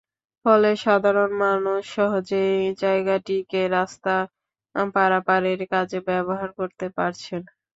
ফলে 0.45 0.69
সাধারণ 0.83 1.31
মানুষ 1.43 1.81
সহজেই 1.95 2.53
জায়গাটিকে 2.81 3.61
রাস্তা 3.77 4.15
পারাপারের 4.95 5.59
কাজে 5.71 5.99
ব্যবহার 6.09 6.49
করতে 6.59 6.85
পারছেন। 6.97 7.41